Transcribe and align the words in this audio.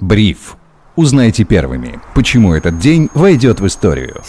Бриф. 0.00 0.56
Узнайте 0.94 1.44
первыми, 1.44 2.00
почему 2.14 2.54
этот 2.54 2.78
день 2.78 3.08
войдет 3.14 3.58
в 3.58 3.66
историю. 3.66 4.22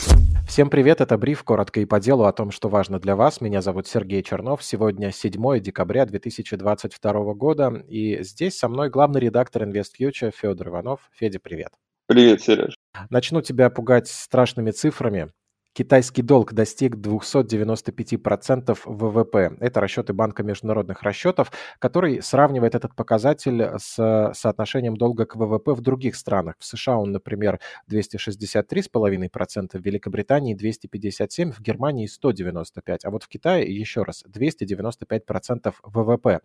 Всем 0.48 0.72
привет, 0.72 1.00
это 1.00 1.16
Бриф, 1.16 1.44
коротко 1.44 1.80
и 1.80 1.86
по 1.86 2.00
делу 2.00 2.24
о 2.24 2.34
том, 2.34 2.50
что 2.50 2.70
важно 2.70 3.00
для 3.00 3.16
вас. 3.16 3.40
Меня 3.40 3.62
зовут 3.62 3.86
Сергей 3.88 4.24
Чернов. 4.24 4.64
Сегодня 4.64 5.12
7 5.12 5.60
декабря 5.60 6.08
2022 6.08 7.34
года, 7.36 7.84
и 7.88 8.24
здесь 8.24 8.58
со 8.58 8.68
мной 8.68 8.90
главный 8.90 9.22
редактор 9.22 9.64
InvestFuture 9.64 10.34
Федор 10.36 10.70
Иванов. 10.70 11.02
Федя, 11.12 11.40
привет. 11.40 11.70
Привет, 12.08 12.42
Сереж. 12.42 12.74
Начну 13.12 13.42
тебя 13.42 13.70
пугать 13.70 14.08
страшными 14.08 14.72
цифрами. 14.72 15.32
Китайский 15.80 16.24
долг 16.24 16.52
достиг 16.52 16.98
295% 16.98 18.78
ВВП. 18.84 19.56
Это 19.62 19.80
расчеты 19.80 20.12
Банка 20.12 20.44
международных 20.44 21.04
расчетов, 21.04 21.54
который 21.80 22.22
сравнивает 22.22 22.76
этот 22.76 22.94
показатель 22.98 23.64
с 23.78 24.34
соотношением 24.36 24.98
долга 24.98 25.26
к 25.26 25.38
ВВП 25.38 25.74
в 25.76 25.80
других 25.80 26.18
странах. 26.18 26.56
В 26.60 26.66
США 26.66 26.98
он, 26.98 27.14
например, 27.14 27.62
263,5%, 27.90 29.80
в 29.80 29.82
Великобритании 29.82 30.54
257%, 30.54 31.54
в 31.54 31.62
Германии 31.62 32.10
195%, 32.10 33.00
а 33.02 33.10
вот 33.10 33.24
в 33.24 33.30
Китае, 33.30 33.74
еще 33.74 34.04
раз, 34.04 34.26
295% 34.26 35.74
ВВП. 35.82 36.42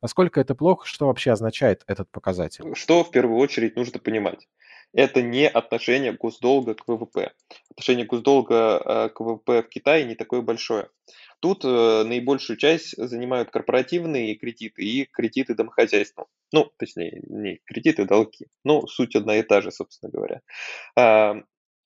Насколько 0.00 0.40
это 0.40 0.54
плохо? 0.54 0.86
Что 0.86 1.08
вообще 1.08 1.32
означает 1.32 1.84
этот 1.88 2.10
показатель? 2.10 2.64
Что 2.74 3.04
в 3.04 3.10
первую 3.10 3.38
очередь 3.38 3.76
нужно 3.76 3.98
понимать? 3.98 4.48
Это 4.92 5.22
не 5.22 5.48
отношение 5.48 6.12
госдолга 6.12 6.74
к 6.74 6.86
ВВП. 6.86 7.32
Отношение 7.70 8.06
госдолга 8.06 8.80
э, 8.84 9.08
к 9.10 9.20
ВВП 9.20 9.62
в 9.62 9.68
Китае 9.68 10.04
не 10.04 10.14
такое 10.14 10.40
большое. 10.40 10.88
Тут 11.40 11.64
э, 11.64 12.04
наибольшую 12.04 12.56
часть 12.56 12.96
занимают 12.96 13.50
корпоративные 13.50 14.34
кредиты 14.34 14.82
и 14.82 15.04
кредиты 15.04 15.54
домохозяйствам. 15.54 16.26
Ну, 16.52 16.70
точнее, 16.78 17.22
не 17.28 17.60
кредиты, 17.64 18.04
долги. 18.04 18.46
Но 18.64 18.86
суть 18.86 19.14
одна 19.14 19.36
и 19.36 19.42
та 19.42 19.60
же, 19.60 19.70
собственно 19.70 20.10
говоря. 20.10 20.40
Э, 20.96 21.34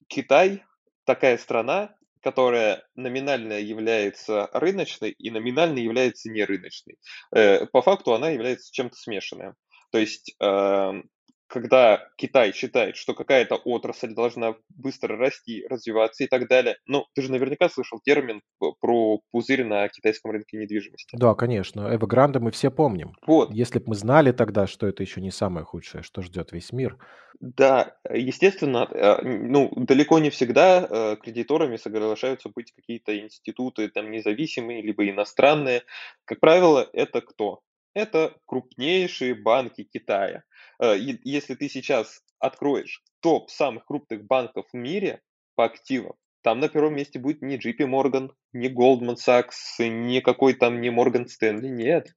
Китай 0.06 0.62
такая 1.04 1.36
страна, 1.38 1.94
которая 2.22 2.84
номинально 2.94 3.54
является 3.54 4.48
рыночной 4.52 5.10
и 5.10 5.30
номинально 5.30 5.80
является 5.80 6.30
нерыночной. 6.30 6.96
Э, 7.34 7.66
по 7.66 7.82
факту 7.82 8.14
она 8.14 8.30
является 8.30 8.72
чем-то 8.72 8.96
смешанным. 8.96 9.54
То 9.90 9.98
есть 9.98 10.34
эм, 10.40 11.10
когда 11.52 12.08
Китай 12.16 12.52
считает, 12.54 12.96
что 12.96 13.12
какая-то 13.12 13.56
отрасль 13.56 14.14
должна 14.14 14.54
быстро 14.70 15.18
расти, 15.18 15.66
развиваться 15.68 16.24
и 16.24 16.26
так 16.26 16.48
далее. 16.48 16.78
Ну, 16.86 17.04
ты 17.14 17.20
же 17.20 17.30
наверняка 17.30 17.68
слышал 17.68 18.00
термин 18.02 18.40
про 18.80 19.20
пузырь 19.30 19.64
на 19.64 19.86
китайском 19.88 20.30
рынке 20.30 20.56
недвижимости. 20.56 21.14
Да, 21.14 21.34
конечно. 21.34 21.94
Эвогранда 21.94 22.40
мы 22.40 22.52
все 22.52 22.70
помним. 22.70 23.16
Вот. 23.26 23.50
Если 23.50 23.80
бы 23.80 23.84
мы 23.88 23.94
знали 23.96 24.32
тогда, 24.32 24.66
что 24.66 24.86
это 24.86 25.02
еще 25.02 25.20
не 25.20 25.30
самое 25.30 25.66
худшее, 25.66 26.02
что 26.02 26.22
ждет 26.22 26.52
весь 26.52 26.72
мир. 26.72 26.96
Да, 27.38 27.96
естественно, 28.10 28.88
э, 28.90 29.20
ну, 29.22 29.70
далеко 29.76 30.20
не 30.20 30.30
всегда 30.30 30.86
э, 30.88 31.16
кредиторами 31.22 31.76
соглашаются 31.76 32.48
быть 32.48 32.72
какие-то 32.72 33.18
институты 33.18 33.88
там 33.88 34.10
независимые, 34.10 34.80
либо 34.80 35.06
иностранные. 35.06 35.82
Как 36.24 36.40
правило, 36.40 36.88
это 36.94 37.20
кто? 37.20 37.60
Это 37.94 38.34
крупнейшие 38.46 39.34
банки 39.34 39.84
Китая. 39.84 40.44
Э, 40.80 40.96
если 40.98 41.54
ты 41.54 41.68
сейчас 41.68 42.22
откроешь 42.38 43.02
топ 43.20 43.50
самых 43.50 43.84
крупных 43.84 44.24
банков 44.24 44.66
в 44.72 44.76
мире 44.76 45.20
по 45.54 45.64
активам, 45.64 46.14
там 46.42 46.58
на 46.58 46.68
первом 46.68 46.96
месте 46.96 47.18
будет 47.18 47.42
не 47.42 47.56
JP 47.56 47.78
Morgan, 47.80 48.30
не 48.52 48.68
Goldman 48.68 49.16
Sachs, 49.16 49.86
не 49.86 50.20
какой 50.20 50.54
там, 50.54 50.80
не 50.80 50.88
Morgan 50.88 51.26
Stanley, 51.26 51.68
нет. 51.68 52.08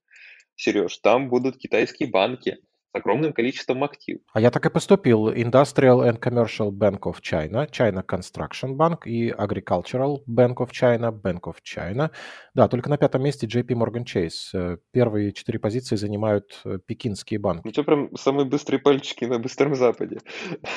Сереж, 0.56 0.98
там 0.98 1.30
будут 1.30 1.58
китайские 1.58 2.10
банки 2.10 2.58
огромным 2.96 3.34
количеством 3.34 3.84
активов. 3.84 4.22
А 4.34 4.40
я 4.40 4.52
так 4.52 4.66
и 4.66 4.70
поступил. 4.70 5.30
Industrial 5.30 6.10
and 6.10 6.20
Commercial 6.20 6.72
Bank 6.72 7.02
of 7.02 7.18
China, 7.22 7.70
China 7.70 8.04
Construction 8.06 8.76
Bank 8.76 9.00
и 9.06 9.32
Agricultural 9.32 10.24
Bank 10.28 10.56
of 10.56 10.72
China, 10.72 11.12
Bank 11.12 11.42
of 11.42 11.56
China. 11.64 12.12
Да, 12.54 12.68
только 12.68 12.90
на 12.90 12.98
пятом 12.98 13.24
месте 13.24 13.48
JP 13.48 13.68
Morgan 13.68 14.06
Chase. 14.06 14.80
Первые 14.92 15.34
четыре 15.34 15.60
позиции 15.60 15.96
занимают 15.96 16.62
э, 16.64 16.80
пекинские 16.86 17.40
банки. 17.40 17.64
Ну, 17.66 17.72
это 17.72 17.84
прям 17.84 18.16
самые 18.16 18.46
быстрые 18.46 18.80
пальчики 18.80 19.26
на 19.26 19.40
Быстром 19.40 19.76
Западе. 19.76 20.20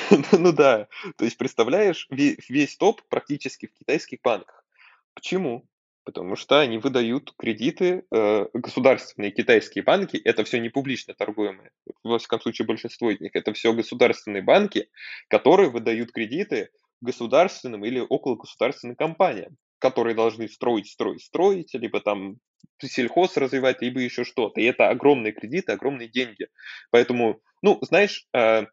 ну 0.31 0.51
да, 0.51 0.87
то 1.17 1.25
есть 1.25 1.37
представляешь, 1.37 2.07
весь 2.09 2.75
топ 2.77 3.01
практически 3.09 3.67
в 3.67 3.73
китайских 3.73 4.19
банках. 4.23 4.65
Почему? 5.13 5.68
Потому 6.03 6.35
что 6.35 6.59
они 6.59 6.77
выдают 6.77 7.33
кредиты, 7.37 8.03
э, 8.11 8.45
государственные 8.53 9.31
китайские 9.31 9.83
банки, 9.83 10.17
это 10.17 10.43
все 10.43 10.59
не 10.59 10.69
публично 10.69 11.13
торгуемые, 11.13 11.71
во 12.03 12.19
всяком 12.19 12.41
случае 12.41 12.65
большинство 12.67 13.11
из 13.11 13.19
них, 13.19 13.31
это 13.35 13.53
все 13.53 13.73
государственные 13.73 14.43
банки, 14.43 14.89
которые 15.27 15.69
выдают 15.69 16.11
кредиты 16.11 16.69
государственным 17.01 17.85
или 17.85 17.99
около 17.99 18.35
государственным 18.35 18.95
компаниям, 18.95 19.57
которые 19.79 20.15
должны 20.15 20.47
строить, 20.47 20.87
строить, 20.87 21.23
строить, 21.23 21.73
либо 21.73 22.01
там 22.01 22.37
сельхоз 22.81 23.37
развивать, 23.37 23.81
либо 23.81 23.99
еще 23.99 24.23
что-то. 24.23 24.59
И 24.59 24.65
это 24.65 24.89
огромные 24.89 25.33
кредиты, 25.33 25.71
огромные 25.71 26.09
деньги. 26.09 26.47
Поэтому, 26.91 27.41
ну, 27.61 27.77
знаешь, 27.81 28.25
э, 28.33 28.65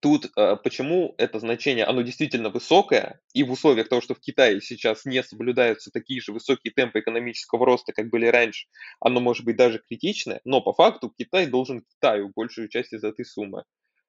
Тут 0.00 0.30
э, 0.36 0.56
почему 0.62 1.14
это 1.16 1.38
значение, 1.38 1.84
оно 1.84 2.02
действительно 2.02 2.50
высокое, 2.50 3.20
и 3.34 3.44
в 3.44 3.52
условиях 3.52 3.88
того, 3.88 4.00
что 4.00 4.14
в 4.14 4.20
Китае 4.20 4.60
сейчас 4.60 5.04
не 5.04 5.22
соблюдаются 5.22 5.90
такие 5.90 6.20
же 6.20 6.32
высокие 6.32 6.72
темпы 6.72 7.00
экономического 7.00 7.64
роста, 7.64 7.92
как 7.92 8.10
были 8.10 8.26
раньше, 8.26 8.66
оно 9.00 9.20
может 9.20 9.44
быть 9.44 9.56
даже 9.56 9.78
критичное, 9.78 10.40
но 10.44 10.60
по 10.60 10.72
факту 10.72 11.12
Китай 11.16 11.46
должен 11.46 11.82
Китаю 11.82 12.32
большую 12.34 12.68
часть 12.68 12.92
из 12.92 13.04
этой 13.04 13.24
суммы. 13.24 13.64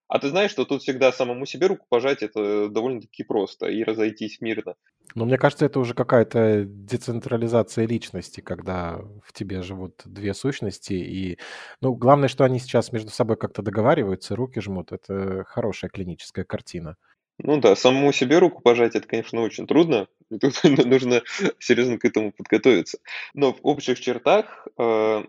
А 0.08 0.20
ты 0.20 0.30
знаешь, 0.30 0.52
что 0.52 0.66
тут 0.66 0.82
всегда 0.84 1.12
самому 1.12 1.46
себе 1.46 1.68
руку 1.68 1.86
пожать 1.90 2.24
это 2.24 2.70
довольно-таки 2.70 3.24
просто 3.24 3.68
и 3.68 3.84
разойтись 3.84 4.42
мирно. 4.42 4.76
Но 5.16 5.26
мне 5.26 5.38
кажется, 5.38 5.66
это 5.66 5.80
уже 5.80 5.94
какая-то 5.94 6.66
децентрализация 6.66 7.88
личности, 7.88 8.42
когда 8.42 9.00
в 9.24 9.34
тебе 9.34 9.62
живут 9.64 10.02
две 10.06 10.34
сущности. 10.34 10.94
И, 10.94 11.40
ну, 11.82 11.94
главное, 11.96 12.28
что 12.28 12.44
они 12.44 12.60
сейчас 12.60 12.92
между 12.92 13.10
собой 13.10 13.38
как-то 13.38 13.62
договариваются, 13.62 14.36
руки 14.36 14.60
жмут. 14.62 14.92
Это 14.92 15.44
хорошая 15.48 15.90
клиническая 15.90 16.46
картина. 16.46 16.98
Ну 17.40 17.58
да, 17.60 17.76
самому 17.76 18.12
себе 18.14 18.40
руку 18.40 18.62
пожать, 18.62 18.96
это, 18.96 19.08
конечно, 19.08 19.42
очень 19.42 19.68
трудно. 19.68 20.08
Тут 20.42 20.56
нужно 20.86 21.22
серьезно 21.60 22.00
к 22.00 22.06
этому 22.06 22.32
подготовиться. 22.32 23.00
Но 23.34 23.54
в 23.54 23.60
общих 23.62 24.00
чертах 24.00 24.68
э, 24.78 25.24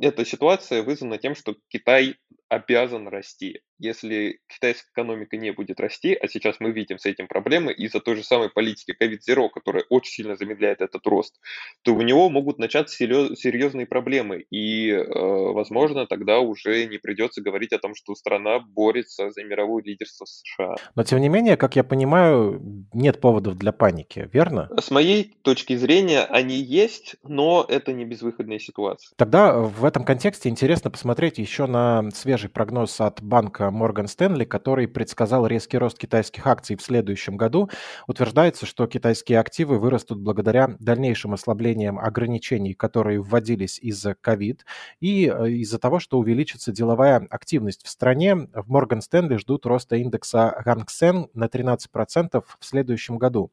эта 0.00 0.24
ситуация 0.24 0.82
вызвана 0.82 1.18
тем, 1.18 1.34
что 1.34 1.54
Китай 1.68 2.16
обязан 2.48 3.08
расти. 3.08 3.60
Если 3.82 4.40
китайская 4.46 4.90
экономика 4.92 5.36
не 5.36 5.50
будет 5.52 5.80
расти, 5.80 6.14
а 6.14 6.28
сейчас 6.28 6.56
мы 6.60 6.70
видим 6.70 6.98
с 6.98 7.06
этим 7.06 7.26
проблемы 7.26 7.72
из-за 7.72 8.00
той 8.00 8.16
же 8.16 8.22
самой 8.22 8.50
политики 8.50 8.94
COVID-0, 9.00 9.48
которая 9.52 9.84
очень 9.88 10.12
сильно 10.12 10.36
замедляет 10.36 10.80
этот 10.80 11.06
рост, 11.06 11.40
то 11.82 11.94
у 11.94 12.02
него 12.02 12.28
могут 12.28 12.58
начаться 12.58 12.96
серьезные 12.96 13.86
проблемы. 13.86 14.44
И, 14.50 14.90
э, 14.90 15.04
возможно, 15.08 16.06
тогда 16.06 16.40
уже 16.40 16.86
не 16.86 16.98
придется 16.98 17.40
говорить 17.40 17.72
о 17.72 17.78
том, 17.78 17.94
что 17.94 18.14
страна 18.14 18.60
борется 18.60 19.30
за 19.30 19.42
мировое 19.44 19.82
лидерство 19.82 20.26
США. 20.26 20.76
Но, 20.94 21.02
тем 21.02 21.20
не 21.20 21.28
менее, 21.28 21.56
как 21.56 21.76
я 21.76 21.84
понимаю, 21.84 22.86
нет 22.92 23.20
поводов 23.20 23.56
для 23.56 23.72
паники, 23.72 24.28
верно? 24.32 24.68
С 24.80 24.90
моей 24.90 25.34
точки 25.42 25.76
зрения, 25.76 26.20
они 26.24 26.56
есть, 26.56 27.16
но 27.22 27.64
это 27.68 27.92
не 27.92 28.04
безвыходная 28.04 28.58
ситуация. 28.58 29.14
Тогда 29.16 29.58
в 29.58 29.84
этом 29.84 30.04
контексте 30.04 30.48
интересно 30.48 30.90
посмотреть 30.90 31.38
еще 31.38 31.66
на 31.66 32.10
свежий 32.10 32.42
свежий 32.42 32.48
прогноз 32.48 33.00
от 33.00 33.22
банка 33.22 33.70
Morgan 33.74 34.06
Stanley, 34.06 34.44
который 34.44 34.88
предсказал 34.88 35.46
резкий 35.46 35.78
рост 35.78 35.98
китайских 35.98 36.46
акций 36.46 36.76
в 36.76 36.82
следующем 36.82 37.36
году. 37.36 37.70
Утверждается, 38.06 38.66
что 38.66 38.86
китайские 38.86 39.40
активы 39.40 39.78
вырастут 39.78 40.20
благодаря 40.20 40.76
дальнейшим 40.78 41.34
ослаблениям 41.34 41.98
ограничений, 41.98 42.74
которые 42.74 43.20
вводились 43.20 43.78
из-за 43.78 44.12
COVID 44.12 44.60
и 45.00 45.26
э, 45.26 45.50
из-за 45.50 45.78
того, 45.78 45.98
что 45.98 46.18
увеличится 46.18 46.72
деловая 46.72 47.26
активность 47.30 47.84
в 47.84 47.88
стране. 47.88 48.34
В 48.34 48.70
Morgan 48.70 49.00
Stanley 49.00 49.38
ждут 49.38 49.66
роста 49.66 49.96
индекса 49.96 50.54
Seng 50.66 51.28
на 51.34 51.46
13% 51.46 52.44
в 52.58 52.64
следующем 52.64 53.18
году. 53.18 53.52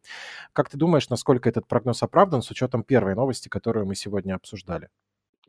Как 0.54 0.70
ты 0.70 0.78
думаешь, 0.78 1.10
насколько 1.10 1.50
этот 1.50 1.68
прогноз 1.68 2.04
оправдан 2.04 2.42
с 2.42 2.52
учетом 2.52 2.84
первой 2.84 3.16
новости, 3.16 3.50
которую 3.50 3.86
мы 3.86 3.96
сегодня 3.96 4.36
обсуждали? 4.36 4.90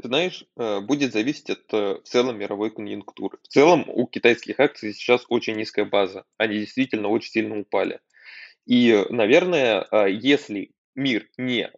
Знаешь, 0.02 0.44
э, 0.56 0.80
будет 0.80 1.12
зависеть 1.12 1.50
от 1.50 1.72
э, 1.72 1.94
в 1.94 2.02
целом 2.04 2.38
мировой 2.38 2.70
конъюнктуры. 2.70 3.38
В 3.42 3.48
целом 3.48 3.84
у 3.88 4.06
китайских 4.06 4.60
акций 4.60 4.92
сейчас 4.94 5.24
очень 5.28 5.56
низкая 5.56 5.84
база. 5.84 6.24
Они 6.36 6.58
действительно 6.58 7.08
очень 7.08 7.30
сильно 7.30 7.58
упали. 7.58 8.00
И, 8.66 9.04
наверное, 9.10 9.86
э, 9.90 10.10
если 10.10 10.72
мир 10.96 11.28
не 11.38 11.70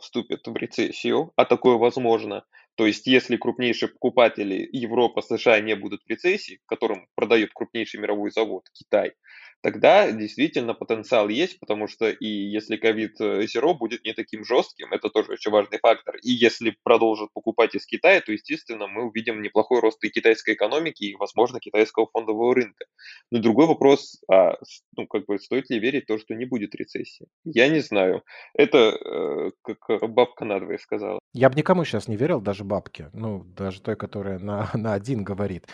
вступит 0.00 0.46
в 0.46 0.54
рецессию, 0.54 1.32
а 1.34 1.46
такое 1.46 1.76
возможно, 1.76 2.44
то 2.76 2.86
есть 2.86 3.06
если 3.06 3.36
крупнейшие 3.36 3.88
покупатели 3.88 4.68
Европа, 4.70 5.22
США 5.22 5.60
не 5.60 5.74
будут 5.74 6.02
в 6.02 6.08
рецессии, 6.08 6.60
которым 6.66 7.08
продает 7.14 7.52
крупнейший 7.52 8.00
мировой 8.00 8.30
завод 8.30 8.68
Китай, 8.72 9.14
тогда 9.62 10.10
действительно 10.10 10.74
потенциал 10.74 11.28
есть, 11.28 11.58
потому 11.60 11.88
что 11.88 12.10
и 12.10 12.26
если 12.26 12.76
ковид 12.76 13.16
зеро 13.18 13.74
будет 13.74 14.04
не 14.04 14.12
таким 14.12 14.44
жестким, 14.44 14.92
это 14.92 15.10
тоже 15.10 15.32
очень 15.32 15.50
важный 15.50 15.78
фактор, 15.78 16.16
и 16.22 16.30
если 16.30 16.76
продолжат 16.82 17.32
покупать 17.32 17.74
из 17.74 17.86
Китая, 17.86 18.20
то, 18.20 18.32
естественно, 18.32 18.86
мы 18.86 19.04
увидим 19.04 19.42
неплохой 19.42 19.80
рост 19.80 20.02
и 20.04 20.10
китайской 20.10 20.54
экономики, 20.54 21.04
и, 21.04 21.16
возможно, 21.16 21.60
китайского 21.60 22.06
фондового 22.12 22.54
рынка. 22.54 22.84
Но 23.30 23.40
другой 23.40 23.66
вопрос, 23.66 24.20
а, 24.30 24.56
ну, 24.96 25.06
как 25.06 25.26
бы, 25.26 25.38
стоит 25.38 25.70
ли 25.70 25.78
верить 25.78 26.04
в 26.04 26.06
то, 26.06 26.18
что 26.18 26.34
не 26.34 26.44
будет 26.44 26.74
рецессии? 26.74 27.26
Я 27.44 27.68
не 27.68 27.80
знаю. 27.80 28.22
Это, 28.54 28.78
э, 28.78 29.50
как 29.62 30.10
бабка 30.10 30.44
надвое 30.44 30.78
сказала. 30.78 31.20
Я 31.32 31.48
бы 31.48 31.56
никому 31.56 31.84
сейчас 31.84 32.08
не 32.08 32.16
верил, 32.16 32.40
даже 32.40 32.64
бабке, 32.64 33.10
ну, 33.12 33.44
даже 33.44 33.80
той, 33.80 33.96
которая 33.96 34.38
на, 34.38 34.70
на 34.74 34.94
один 34.94 35.22
говорит. 35.24 35.66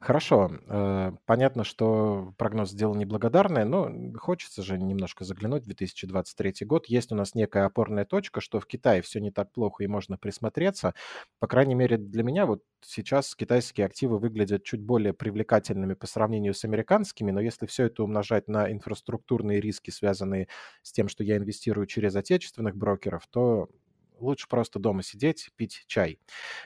Хорошо, 0.00 0.50
э, 0.68 1.12
понятно, 1.26 1.64
что 1.64 2.32
прогноз 2.36 2.70
сделан 2.70 2.98
неблагодарный, 3.28 3.64
но 3.64 3.90
хочется 4.18 4.62
же 4.62 4.78
немножко 4.78 5.24
заглянуть 5.24 5.62
в 5.62 5.66
2023 5.66 6.66
год. 6.66 6.86
Есть 6.86 7.12
у 7.12 7.14
нас 7.14 7.34
некая 7.34 7.66
опорная 7.66 8.04
точка, 8.04 8.40
что 8.40 8.60
в 8.60 8.66
Китае 8.66 9.02
все 9.02 9.20
не 9.20 9.30
так 9.30 9.52
плохо 9.52 9.84
и 9.84 9.86
можно 9.86 10.16
присмотреться. 10.16 10.94
По 11.38 11.46
крайней 11.46 11.74
мере, 11.74 11.96
для 11.98 12.22
меня 12.22 12.46
вот 12.46 12.62
сейчас 12.80 13.34
китайские 13.34 13.86
активы 13.86 14.18
выглядят 14.18 14.64
чуть 14.64 14.80
более 14.80 15.12
привлекательными 15.12 15.94
по 15.94 16.06
сравнению 16.06 16.54
с 16.54 16.64
американскими, 16.64 17.30
но 17.30 17.40
если 17.40 17.66
все 17.66 17.84
это 17.84 18.02
умножать 18.02 18.48
на 18.48 18.70
инфраструктурные 18.70 19.60
риски, 19.60 19.90
связанные 19.90 20.48
с 20.82 20.92
тем, 20.92 21.08
что 21.08 21.24
я 21.24 21.36
инвестирую 21.36 21.86
через 21.86 22.16
отечественных 22.16 22.76
брокеров, 22.76 23.26
то 23.30 23.68
лучше 24.18 24.48
просто 24.48 24.78
дома 24.78 25.02
сидеть, 25.02 25.50
пить 25.56 25.84
чай. 25.86 26.18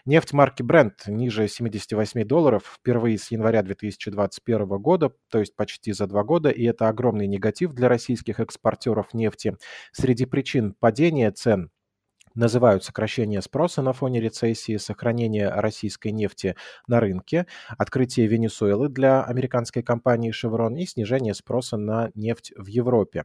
Нефть 0.04 0.32
марки 0.32 0.62
Brent 0.62 0.92
ниже 1.06 1.48
78 1.48 2.24
долларов 2.24 2.78
впервые 2.78 3.18
с 3.18 3.30
января 3.30 3.62
2021 3.62 4.66
года, 4.78 5.12
то 5.28 5.38
есть 5.38 5.54
почти 5.56 5.92
за 5.92 6.06
два 6.06 6.24
года, 6.24 6.50
и 6.50 6.64
это 6.64 6.88
огромный 6.88 7.26
негатив 7.26 7.72
для 7.72 7.88
российских 7.88 8.40
экспортеров 8.40 9.14
нефти. 9.14 9.56
Среди 9.92 10.26
причин 10.26 10.74
падения 10.78 11.30
цен 11.30 11.70
называют 12.34 12.84
сокращение 12.84 13.42
спроса 13.42 13.82
на 13.82 13.92
фоне 13.92 14.20
рецессии, 14.20 14.76
сохранение 14.76 15.48
российской 15.48 16.12
нефти 16.12 16.56
на 16.86 17.00
рынке, 17.00 17.46
открытие 17.78 18.26
Венесуэлы 18.26 18.88
для 18.88 19.22
американской 19.22 19.82
компании 19.82 20.32
Chevron 20.32 20.78
и 20.78 20.86
снижение 20.86 21.34
спроса 21.34 21.76
на 21.76 22.10
нефть 22.14 22.52
в 22.56 22.66
Европе. 22.66 23.24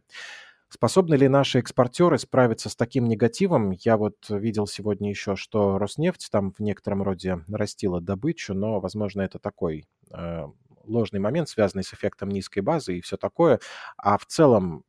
Способны 0.69 1.16
ли 1.16 1.30
наши 1.30 1.60
экспортеры 1.60 2.18
справиться 2.18 2.69
с 2.69 2.75
таким 2.75 3.06
негативом? 3.06 3.72
Я 3.72 3.96
вот 3.96 4.16
видел 4.30 4.68
сегодня 4.68 5.10
еще, 5.10 5.36
что 5.38 5.78
Роснефть 5.78 6.28
там 6.30 6.52
в 6.52 6.60
некотором 6.60 7.04
роде 7.04 7.40
растила 7.48 8.02
добычу, 8.02 8.54
но, 8.54 8.81
возможно, 8.81 9.22
это 9.22 9.40
такой 9.40 9.86
э, 10.12 10.46
ложный 10.84 11.22
момент, 11.22 11.48
связанный 11.48 11.84
с 11.84 11.94
эффектом 11.94 12.30
низкой 12.30 12.60
базы 12.60 12.98
и 12.98 13.02
все 13.02 13.16
такое. 13.16 13.60
А 13.98 14.18
в 14.18 14.25
целом, 14.25 14.84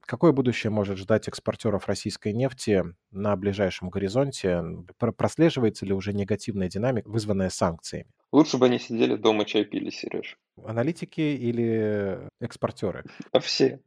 какое 0.00 0.32
будущее 0.32 0.70
может 0.70 0.98
ждать 0.98 1.28
экспортеров 1.28 1.86
российской 1.86 2.32
нефти 2.32 2.84
на 3.12 3.36
ближайшем 3.36 3.90
горизонте? 3.90 4.62
Прослеживается 4.98 5.86
ли 5.86 5.92
уже 5.92 6.12
негативная 6.14 6.68
динамика, 6.68 7.08
вызванная 7.08 7.50
санкциями? 7.50 8.10
Лучше 8.32 8.58
бы 8.58 8.66
они 8.66 8.78
сидели 8.78 9.16
дома, 9.16 9.44
чай 9.44 9.64
пили, 9.64 9.90
Сереж. 9.90 10.36
Аналитики 10.64 11.20
или 11.20 12.28
экспортеры? 12.40 13.04
А 13.32 13.40
все. 13.40 13.80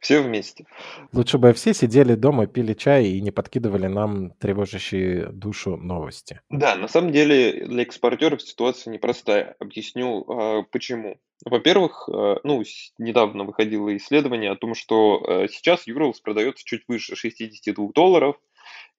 Все 0.00 0.20
вместе. 0.20 0.66
Лучше 1.12 1.38
бы 1.38 1.52
все 1.52 1.74
сидели 1.74 2.14
дома, 2.14 2.46
пили 2.46 2.74
чай 2.74 3.06
и 3.06 3.20
не 3.20 3.30
подкидывали 3.30 3.86
нам 3.86 4.30
тревожащие 4.32 5.26
душу 5.26 5.76
новости. 5.76 6.40
Да, 6.50 6.76
на 6.76 6.88
самом 6.88 7.12
деле 7.12 7.66
для 7.66 7.82
экспортеров 7.82 8.42
ситуация 8.42 8.92
непростая. 8.92 9.56
Объясню, 9.58 10.24
а, 10.28 10.62
почему. 10.62 11.18
Во-первых, 11.44 12.08
а, 12.08 12.40
ну, 12.44 12.62
недавно 12.98 13.44
выходило 13.44 13.94
исследование 13.96 14.52
о 14.52 14.56
том, 14.56 14.74
что 14.74 15.22
а, 15.26 15.48
сейчас 15.48 15.86
Юрлс 15.86 16.20
продается 16.20 16.64
чуть 16.64 16.84
выше 16.88 17.16
62 17.16 17.88
долларов, 17.94 18.36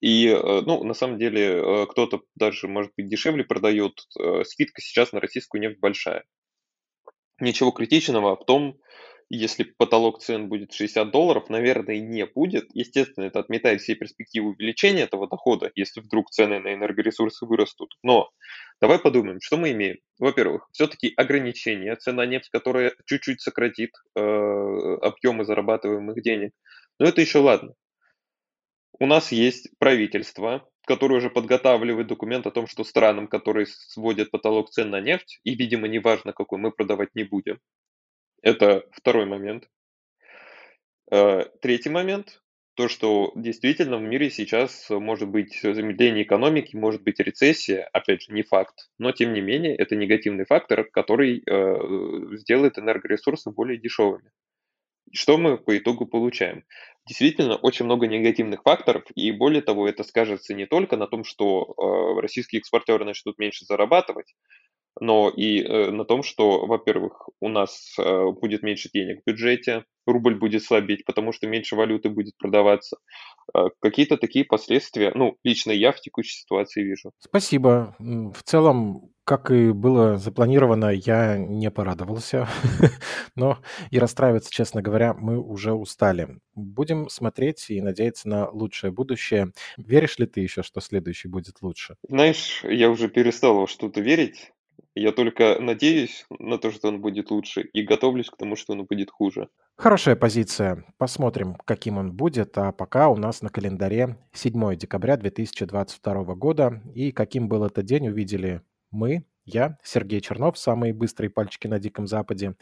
и, 0.02 0.30
ну, 0.66 0.84
на 0.84 0.94
самом 0.94 1.18
деле, 1.18 1.88
кто-то 1.88 2.22
даже, 2.36 2.68
может 2.68 2.92
быть, 2.96 3.08
дешевле 3.08 3.44
продает. 3.44 3.94
Скидка 4.44 4.82
сейчас 4.82 5.14
на 5.14 5.20
российскую 5.20 5.62
нефть 5.62 5.80
большая. 5.80 6.26
Ничего 7.40 7.72
критичного 7.72 8.36
в 8.36 8.46
том, 8.46 8.80
если 9.30 9.64
потолок 9.64 10.22
цен 10.22 10.50
будет 10.50 10.72
60 10.72 11.12
долларов, 11.12 11.50
наверное, 11.50 12.00
не 12.00 12.26
будет. 12.26 12.68
Естественно, 12.74 13.26
это 13.26 13.40
отметает 13.40 13.82
все 13.82 13.96
перспективы 13.96 14.50
увеличения 14.50 15.02
этого 15.02 15.28
дохода, 15.28 15.72
если 15.76 16.02
вдруг 16.02 16.30
цены 16.30 16.60
на 16.60 16.74
энергоресурсы 16.74 17.46
вырастут. 17.46 17.96
Но 18.04 18.30
давай 18.80 19.00
подумаем, 19.00 19.40
что 19.42 19.58
мы 19.58 19.72
имеем. 19.72 19.98
Во-первых, 20.20 20.68
все-таки 20.72 21.12
ограничения, 21.18 21.96
цена 21.96 22.26
нефти, 22.26 22.50
которая 22.52 22.94
чуть-чуть 23.06 23.42
сократит 23.42 23.92
э, 24.16 24.20
объемы 24.20 25.44
зарабатываемых 25.44 26.22
денег. 26.22 26.52
Но 27.00 27.08
это 27.08 27.22
еще 27.22 27.40
ладно. 27.40 27.74
У 29.00 29.08
нас 29.08 29.32
есть 29.32 29.70
правительство, 29.80 30.66
которое 30.86 31.16
уже 31.16 31.30
подготавливает 31.30 32.08
документ 32.08 32.48
о 32.48 32.52
том, 32.52 32.68
что 32.68 32.84
странам, 32.84 33.28
которые 33.28 33.66
сводят 33.68 34.32
потолок 34.32 34.70
цен 34.70 34.90
на 34.90 35.02
нефть, 35.02 35.40
и, 35.44 35.56
видимо, 35.56 35.88
неважно 35.88 36.34
какой, 36.34 36.60
мы 36.60 36.72
продавать 36.72 37.16
не 37.16 37.24
будем. 37.24 37.60
Это 38.42 38.86
второй 38.92 39.26
момент. 39.26 39.68
Э, 41.12 41.46
третий 41.62 41.90
момент, 41.90 42.42
то, 42.76 42.90
что 42.90 43.32
действительно 43.36 43.98
в 43.98 44.02
мире 44.02 44.30
сейчас 44.30 44.90
может 44.90 45.30
быть 45.30 45.60
замедление 45.62 46.24
экономики, 46.24 46.76
может 46.76 47.04
быть 47.04 47.20
рецессия, 47.20 47.90
опять 47.94 48.24
же, 48.24 48.34
не 48.34 48.44
факт, 48.44 48.90
но 48.98 49.12
тем 49.12 49.34
не 49.34 49.42
менее 49.42 49.76
это 49.76 49.96
негативный 49.96 50.46
фактор, 50.46 50.84
который 50.84 51.42
э, 51.46 52.36
сделает 52.38 52.78
энергоресурсы 52.78 53.50
более 53.52 53.78
дешевыми. 53.78 54.30
Что 55.12 55.38
мы 55.38 55.58
по 55.58 55.78
итогу 55.78 56.06
получаем? 56.06 56.64
Действительно, 57.08 57.56
очень 57.56 57.86
много 57.86 58.08
негативных 58.08 58.64
факторов, 58.64 59.04
и 59.14 59.32
более 59.32 59.62
того, 59.62 59.88
это 59.88 60.04
скажется 60.04 60.54
не 60.54 60.66
только 60.66 60.98
на 60.98 61.08
том, 61.08 61.24
что 61.24 61.76
э, 61.78 62.22
российские 62.22 62.60
экспортеры 62.60 63.06
начнут 63.06 63.38
меньше 63.38 63.66
зарабатывать, 63.66 64.34
но 65.00 65.30
и 65.30 65.62
э, 65.62 65.92
на 65.92 66.06
том, 66.06 66.24
что, 66.24 66.66
во-первых, 66.66 67.30
у 67.42 67.50
нас 67.50 67.96
э, 68.00 68.26
будет 68.32 68.64
меньше 68.64 68.90
денег 68.94 69.22
в 69.22 69.30
бюджете, 69.30 69.84
рубль 70.06 70.36
будет 70.36 70.64
слабеть, 70.64 71.06
потому 71.06 71.32
что 71.34 71.48
меньше 71.48 71.76
валюты 71.76 72.10
будет 72.10 72.38
продаваться. 72.38 72.98
Э, 73.54 73.68
какие-то 73.82 74.18
такие 74.18 74.46
последствия, 74.46 75.12
ну, 75.14 75.38
лично 75.44 75.72
я 75.72 75.92
в 75.92 76.00
текущей 76.00 76.40
ситуации 76.40 76.84
вижу. 76.84 77.12
Спасибо. 77.20 77.96
В 78.00 78.42
целом, 78.44 79.12
как 79.26 79.50
и 79.50 79.72
было 79.72 80.18
запланировано, 80.18 80.92
я 80.92 81.38
не 81.38 81.72
порадовался, 81.72 82.48
но 83.36 83.58
и 83.90 83.98
расстраиваться, 83.98 84.52
честно 84.52 84.84
говоря, 84.84 85.16
мы 85.16 85.40
уже 85.40 85.74
устали. 85.74 86.40
Будем 86.54 87.10
смотреть 87.10 87.70
и 87.70 87.82
надеяться 87.82 88.30
на 88.30 88.50
лучшее 88.50 88.92
будущее. 88.92 89.52
Веришь 89.78 90.20
ли 90.20 90.28
ты 90.28 90.42
еще, 90.42 90.62
что 90.62 90.80
следующий 90.80 91.28
будет 91.28 91.62
лучше? 91.62 91.96
Знаешь, 92.08 92.64
я 92.64 92.90
уже 92.90 93.10
перестал 93.10 93.56
во 93.56 93.68
что-то 93.68 94.00
верить. 94.00 94.52
Я 94.94 95.12
только 95.12 95.58
надеюсь 95.60 96.26
на 96.40 96.58
то, 96.58 96.72
что 96.72 96.88
он 96.88 97.02
будет 97.02 97.30
лучше, 97.32 97.62
и 97.62 97.82
готовлюсь 97.82 98.30
к 98.30 98.38
тому, 98.38 98.56
что 98.56 98.74
он 98.74 98.86
будет 98.86 99.10
хуже. 99.12 99.50
Хорошая 99.76 100.16
позиция. 100.16 100.86
Посмотрим, 100.98 101.56
каким 101.66 101.98
он 101.98 102.14
будет. 102.14 102.58
А 102.58 102.72
пока 102.72 103.10
у 103.10 103.18
нас 103.18 103.42
на 103.42 103.50
календаре 103.50 104.18
7 104.32 104.76
декабря 104.78 105.18
2022 105.18 106.36
года. 106.36 106.82
И 106.94 107.12
каким 107.12 107.50
был 107.50 107.66
этот 107.66 107.86
день, 107.86 108.08
увидели 108.08 108.62
мы, 108.96 109.26
я, 109.46 109.78
Сергей 109.84 110.22
Чернов, 110.22 110.58
самые 110.58 110.94
быстрые 110.94 111.30
пальчики 111.30 111.68
на 111.68 111.78
Диком 111.78 112.08
Западе, 112.08 112.56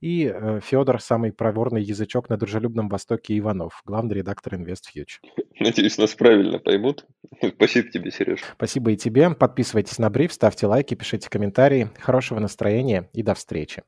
и 0.00 0.24
э, 0.24 0.60
Федор, 0.64 1.00
самый 1.00 1.32
проворный 1.32 1.82
язычок 1.82 2.28
на 2.28 2.36
дружелюбном 2.36 2.88
Востоке 2.88 3.38
Иванов, 3.38 3.82
главный 3.84 4.16
редактор 4.16 4.54
InvestFuture. 4.54 5.20
Надеюсь, 5.60 5.96
нас 5.96 6.14
правильно 6.14 6.58
поймут. 6.58 7.06
Спасибо 7.54 7.88
тебе, 7.88 8.10
Сереж. 8.10 8.40
Спасибо 8.56 8.90
и 8.90 8.96
тебе. 8.96 9.30
Подписывайтесь 9.30 9.98
на 9.98 10.10
бриф, 10.10 10.32
ставьте 10.32 10.66
лайки, 10.66 10.94
пишите 10.94 11.30
комментарии. 11.30 11.90
Хорошего 12.00 12.40
настроения 12.40 13.08
и 13.12 13.22
до 13.22 13.34
встречи. 13.34 13.84